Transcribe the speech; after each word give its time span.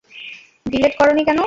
Delete 0.65 0.93
করোনি 0.99 1.21
কেন? 1.25 1.39